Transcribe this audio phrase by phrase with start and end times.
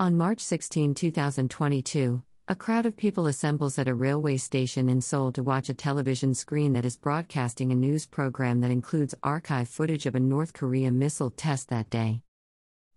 [0.00, 5.30] On March 16, 2022, a crowd of people assembles at a railway station in Seoul
[5.32, 10.06] to watch a television screen that is broadcasting a news program that includes archive footage
[10.06, 12.22] of a North Korea missile test that day.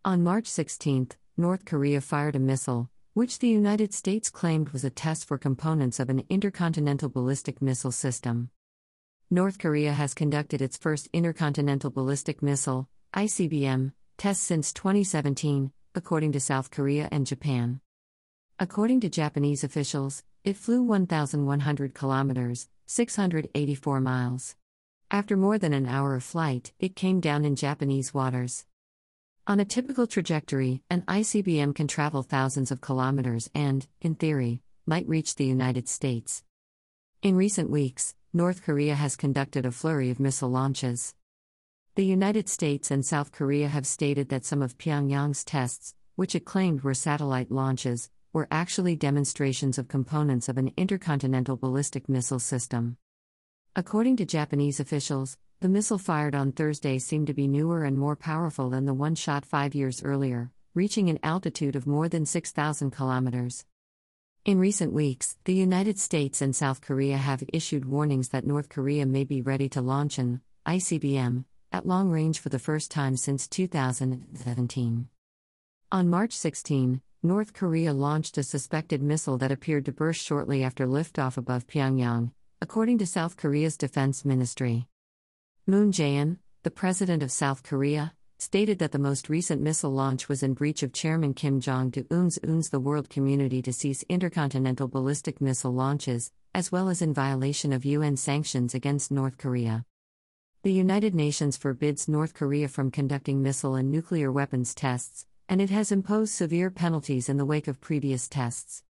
[0.05, 4.89] On March 16, North Korea fired a missile, which the United States claimed was a
[4.89, 8.49] test for components of an intercontinental ballistic missile system.
[9.29, 16.39] North Korea has conducted its first intercontinental ballistic missile, ICBM, test since 2017 according to
[16.39, 17.79] South Korea and Japan.
[18.59, 24.55] According to Japanese officials, it flew 1,100 kilometers, 684 miles.
[25.11, 28.65] After more than an hour of flight, it came down in Japanese waters.
[29.45, 35.07] On a typical trajectory, an ICBM can travel thousands of kilometers and, in theory, might
[35.07, 36.43] reach the United States.
[37.21, 41.13] In recent weeks, North Korea has conducted a flurry of missile launches.
[41.95, 46.43] The United States and South Korea have stated that some of Pyongyang's tests, which it
[46.43, 52.97] claimed were satellite launches, were actually demonstrations of components of an intercontinental ballistic missile system.
[53.75, 58.15] According to Japanese officials, the missile fired on Thursday seemed to be newer and more
[58.15, 62.89] powerful than the one shot five years earlier, reaching an altitude of more than 6,000
[62.89, 63.65] kilometers.
[64.45, 69.05] In recent weeks, the United States and South Korea have issued warnings that North Korea
[69.05, 73.47] may be ready to launch an ICBM at long range for the first time since
[73.47, 75.07] 2017.
[75.91, 80.85] On March 16, North Korea launched a suspected missile that appeared to burst shortly after
[80.85, 84.87] liftoff above Pyongyang, according to South Korea's defense ministry.
[85.65, 90.43] Moon Jae-in, the president of South Korea, stated that the most recent missile launch was
[90.43, 95.41] in breach of Chairman Kim Jong Un's UN's the world community to cease intercontinental ballistic
[95.41, 99.85] missile launches, as well as in violation of UN sanctions against North Korea.
[100.63, 105.69] The United Nations forbids North Korea from conducting missile and nuclear weapons tests, and it
[105.69, 108.81] has imposed severe penalties in the wake of previous tests.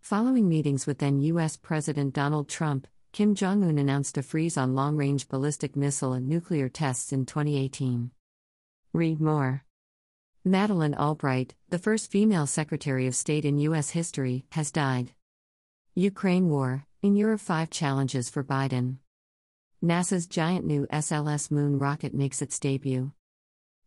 [0.00, 1.58] Following meetings with then U.S.
[1.58, 6.26] President Donald Trump, Kim Jong un announced a freeze on long range ballistic missile and
[6.26, 8.10] nuclear tests in 2018.
[8.94, 9.62] Read more.
[10.42, 13.90] Madeleine Albright, the first female Secretary of State in U.S.
[13.90, 15.12] history, has died.
[15.94, 18.96] Ukraine War In Europe, five challenges for Biden.
[19.84, 23.12] NASA's giant new SLS moon rocket makes its debut.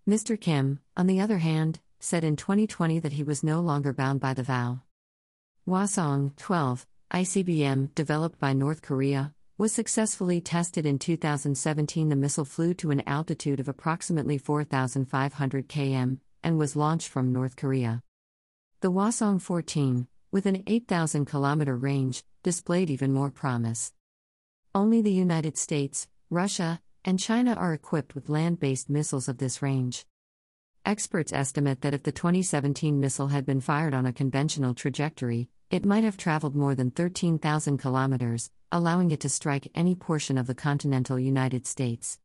[0.07, 0.39] Mr.
[0.39, 4.35] Kim, on the other hand, said in 2020 that he was no longer bound by
[4.35, 4.81] the vow.
[5.67, 12.09] Hwasong 12, ICBM, developed by North Korea, was successfully tested in 2017.
[12.09, 17.55] The missile flew to an altitude of approximately 4,500 km and was launched from North
[17.55, 18.03] Korea.
[18.81, 23.93] The Hwasong 14, with an 8,000 km range, displayed even more promise.
[24.77, 29.63] Only the United States, Russia, and China are equipped with land based missiles of this
[29.63, 30.05] range.
[30.85, 35.83] Experts estimate that if the 2017 missile had been fired on a conventional trajectory, it
[35.83, 40.53] might have traveled more than 13,000 kilometers, allowing it to strike any portion of the
[40.53, 42.19] continental United States.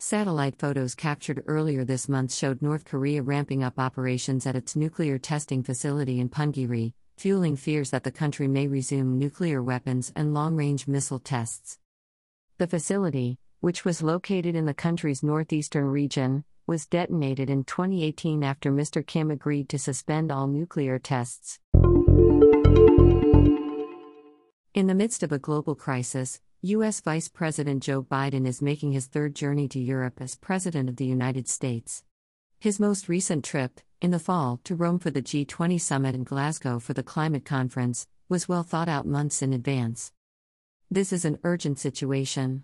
[0.00, 5.16] Satellite photos captured earlier this month showed North Korea ramping up operations at its nuclear
[5.16, 10.54] testing facility in Punggye-ri, fueling fears that the country may resume nuclear weapons and long
[10.54, 11.78] range missile tests.
[12.58, 18.70] The facility, which was located in the country's northeastern region, was detonated in 2018 after
[18.70, 19.04] Mr.
[19.04, 21.58] Kim agreed to suspend all nuclear tests.
[24.74, 27.00] In the midst of a global crisis, U.S.
[27.00, 31.06] Vice President Joe Biden is making his third journey to Europe as President of the
[31.06, 32.04] United States.
[32.60, 36.78] His most recent trip, in the fall, to Rome for the G20 summit and Glasgow
[36.78, 40.12] for the climate conference, was well thought out months in advance.
[40.90, 42.62] This is an urgent situation.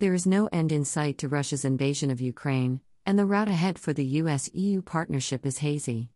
[0.00, 3.78] There is no end in sight to Russia's invasion of Ukraine, and the route ahead
[3.78, 6.10] for the US EU partnership is hazy.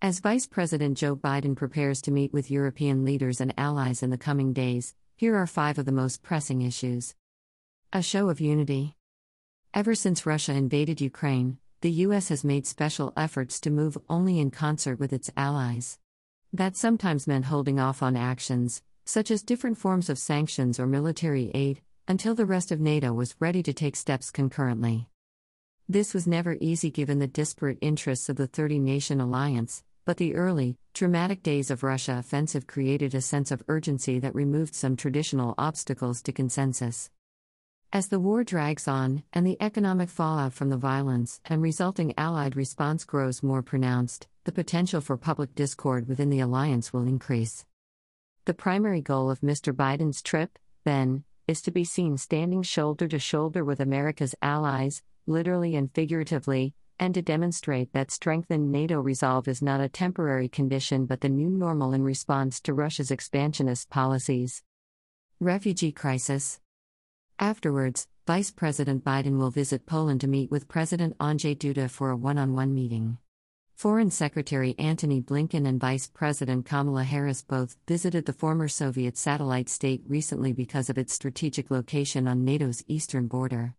[0.00, 4.16] As Vice President Joe Biden prepares to meet with European leaders and allies in the
[4.16, 7.14] coming days, here are five of the most pressing issues.
[7.92, 8.96] A show of unity.
[9.74, 12.28] Ever since Russia invaded Ukraine, the U.S.
[12.28, 15.98] has made special efforts to move only in concert with its allies.
[16.52, 21.50] That sometimes meant holding off on actions, such as different forms of sanctions or military
[21.54, 25.08] aid, until the rest of NATO was ready to take steps concurrently.
[25.88, 30.34] This was never easy given the disparate interests of the 30 nation alliance, but the
[30.34, 35.54] early, dramatic days of Russia offensive created a sense of urgency that removed some traditional
[35.56, 37.10] obstacles to consensus.
[37.92, 42.54] As the war drags on, and the economic fallout from the violence and resulting Allied
[42.54, 47.66] response grows more pronounced, the potential for public discord within the alliance will increase.
[48.44, 49.72] The primary goal of Mr.
[49.72, 55.74] Biden's trip, then, is to be seen standing shoulder to shoulder with America's allies, literally
[55.74, 61.22] and figuratively, and to demonstrate that strengthened NATO resolve is not a temporary condition but
[61.22, 64.62] the new normal in response to Russia's expansionist policies.
[65.40, 66.60] Refugee crisis.
[67.40, 72.16] Afterwards, Vice President Biden will visit Poland to meet with President Andrzej Duda for a
[72.16, 73.16] one on one meeting.
[73.74, 79.70] Foreign Secretary Antony Blinken and Vice President Kamala Harris both visited the former Soviet satellite
[79.70, 83.74] state recently because of its strategic location on NATO's eastern border.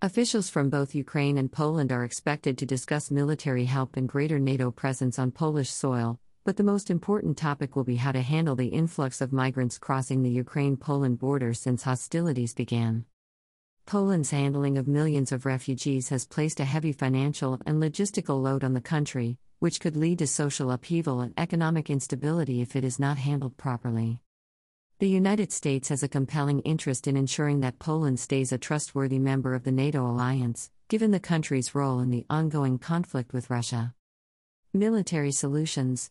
[0.00, 4.70] Officials from both Ukraine and Poland are expected to discuss military help and greater NATO
[4.70, 8.68] presence on Polish soil, but the most important topic will be how to handle the
[8.68, 13.04] influx of migrants crossing the Ukraine Poland border since hostilities began.
[13.86, 18.74] Poland's handling of millions of refugees has placed a heavy financial and logistical load on
[18.74, 23.16] the country, which could lead to social upheaval and economic instability if it is not
[23.18, 24.20] handled properly.
[25.00, 29.54] The United States has a compelling interest in ensuring that Poland stays a trustworthy member
[29.54, 33.94] of the NATO alliance, given the country's role in the ongoing conflict with Russia.
[34.74, 36.10] Military Solutions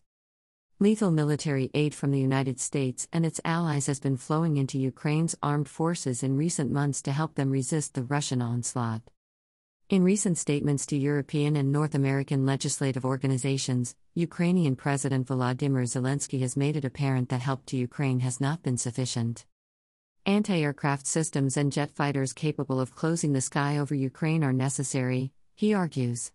[0.80, 5.34] Lethal military aid from the United States and its allies has been flowing into Ukraine's
[5.42, 9.02] armed forces in recent months to help them resist the Russian onslaught.
[9.88, 16.56] In recent statements to European and North American legislative organizations, Ukrainian President Volodymyr Zelensky has
[16.56, 19.46] made it apparent that help to Ukraine has not been sufficient.
[20.26, 25.32] Anti aircraft systems and jet fighters capable of closing the sky over Ukraine are necessary,
[25.56, 26.30] he argues.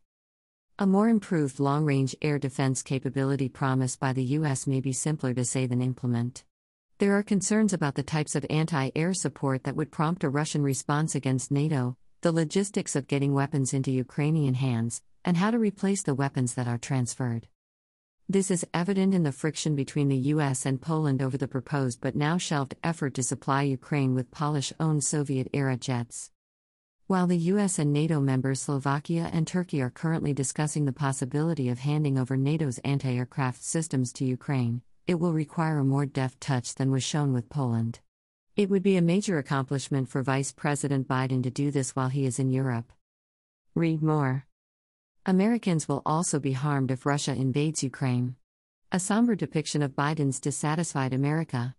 [0.80, 4.66] A more improved long range air defense capability promised by the U.S.
[4.66, 6.44] may be simpler to say than implement.
[6.98, 10.64] There are concerns about the types of anti air support that would prompt a Russian
[10.64, 16.02] response against NATO, the logistics of getting weapons into Ukrainian hands, and how to replace
[16.02, 17.48] the weapons that are transferred.
[18.28, 22.16] This is evident in the friction between the US and Poland over the proposed but
[22.16, 26.32] now shelved effort to supply Ukraine with Polish owned Soviet era jets.
[27.14, 31.78] While the US and NATO members Slovakia and Turkey are currently discussing the possibility of
[31.78, 36.74] handing over NATO's anti aircraft systems to Ukraine, it will require a more deft touch
[36.74, 38.00] than was shown with Poland.
[38.56, 42.26] It would be a major accomplishment for Vice President Biden to do this while he
[42.26, 42.92] is in Europe.
[43.76, 44.48] Read more.
[45.24, 48.38] Americans will also be harmed if Russia invades Ukraine.
[48.92, 51.76] A somber depiction of Biden's dissatisfied America.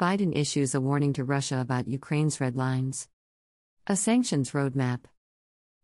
[0.00, 3.06] Biden issues a warning to Russia about Ukraine's red lines.
[3.90, 5.04] A sanctions roadmap.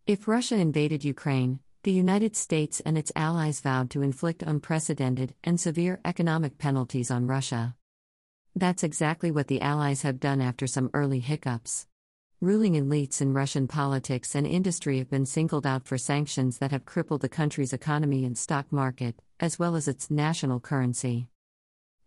[0.06, 5.58] If Russia invaded Ukraine, the United States and its allies vowed to inflict unprecedented and
[5.58, 7.76] severe economic penalties on Russia.
[8.54, 11.86] That's exactly what the allies have done after some early hiccups.
[12.42, 16.84] Ruling elites in Russian politics and industry have been singled out for sanctions that have
[16.84, 21.28] crippled the country's economy and stock market, as well as its national currency.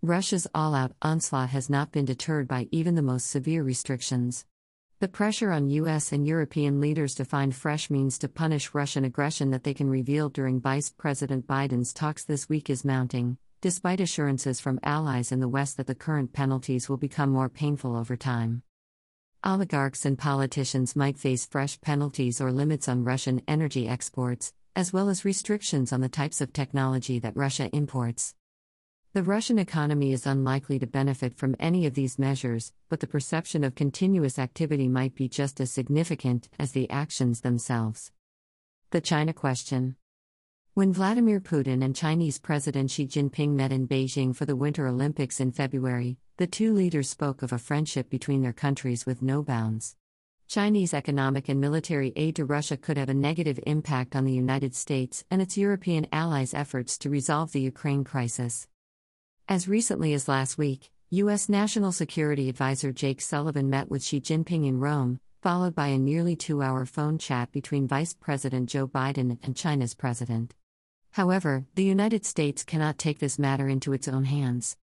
[0.04, 4.46] Russia's all out onslaught has not been deterred by even the most severe restrictions.
[5.00, 9.52] The pressure on US and European leaders to find fresh means to punish Russian aggression
[9.52, 14.60] that they can reveal during Vice President Biden's talks this week is mounting, despite assurances
[14.60, 18.64] from allies in the West that the current penalties will become more painful over time.
[19.44, 25.10] Oligarchs and politicians might face fresh penalties or limits on Russian energy exports, as well
[25.10, 28.34] as restrictions on the types of technology that Russia imports.
[29.14, 33.64] The Russian economy is unlikely to benefit from any of these measures, but the perception
[33.64, 38.12] of continuous activity might be just as significant as the actions themselves.
[38.92, 39.96] The China Question
[40.74, 45.40] When Vladimir Putin and Chinese President Xi Jinping met in Beijing for the Winter Olympics
[45.40, 49.96] in February, the two leaders spoke of a friendship between their countries with no bounds.
[50.48, 54.76] Chinese economic and military aid to Russia could have a negative impact on the United
[54.76, 58.68] States and its European allies' efforts to resolve the Ukraine crisis.
[59.50, 61.48] As recently as last week, U.S.
[61.48, 66.36] National Security Advisor Jake Sullivan met with Xi Jinping in Rome, followed by a nearly
[66.36, 70.54] two hour phone chat between Vice President Joe Biden and China's president.
[71.12, 74.76] However, the United States cannot take this matter into its own hands.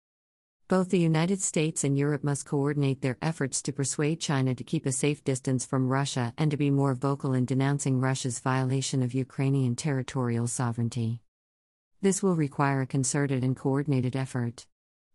[0.69, 4.87] Both the United States and Europe must coordinate their efforts to persuade China to keep
[4.87, 9.13] a safe distance from Russia and to be more vocal in denouncing Russia's violation of
[9.13, 11.21] Ukrainian territorial sovereignty.
[12.03, 14.67] This will require a concerted and coordinated effort.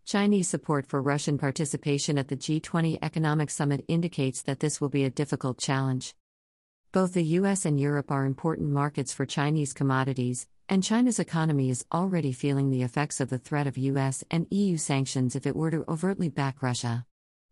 [0.06, 5.04] Chinese support for Russian participation at the G20 Economic Summit indicates that this will be
[5.04, 6.16] a difficult challenge.
[6.94, 11.84] Both the US and Europe are important markets for Chinese commodities, and China's economy is
[11.92, 15.72] already feeling the effects of the threat of US and EU sanctions if it were
[15.72, 17.06] to overtly back Russia.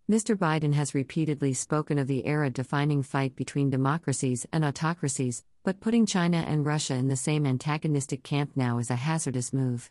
[0.09, 0.37] Mr.
[0.37, 6.05] Biden has repeatedly spoken of the era defining fight between democracies and autocracies, but putting
[6.05, 9.89] China and Russia in the same antagonistic camp now is a hazardous move.